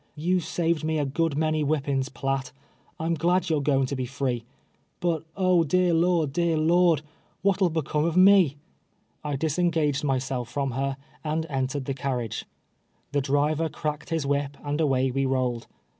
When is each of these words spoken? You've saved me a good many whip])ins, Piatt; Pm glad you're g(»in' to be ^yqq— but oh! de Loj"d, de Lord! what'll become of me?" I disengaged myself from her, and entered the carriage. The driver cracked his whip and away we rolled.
You've 0.15 0.43
saved 0.45 0.83
me 0.83 0.97
a 0.97 1.05
good 1.05 1.37
many 1.37 1.63
whip])ins, 1.63 2.09
Piatt; 2.09 2.51
Pm 2.97 3.13
glad 3.13 3.51
you're 3.51 3.61
g(»in' 3.61 3.85
to 3.85 3.95
be 3.95 4.07
^yqq— 4.07 4.41
but 4.99 5.23
oh! 5.37 5.63
de 5.63 5.91
Loj"d, 5.91 6.31
de 6.41 6.55
Lord! 6.55 7.03
what'll 7.43 7.69
become 7.69 8.05
of 8.05 8.17
me?" 8.17 8.57
I 9.23 9.35
disengaged 9.35 10.03
myself 10.03 10.49
from 10.49 10.71
her, 10.71 10.97
and 11.23 11.45
entered 11.51 11.85
the 11.85 11.93
carriage. 11.93 12.45
The 13.11 13.21
driver 13.21 13.69
cracked 13.69 14.09
his 14.09 14.25
whip 14.25 14.57
and 14.63 14.81
away 14.81 15.11
we 15.11 15.27
rolled. 15.27 15.67